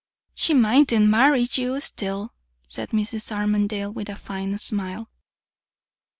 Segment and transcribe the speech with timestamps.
[0.33, 2.33] "She mightn't marry you, still,"
[2.67, 3.31] said Mrs.
[3.31, 5.11] Armadale, with a fine smile.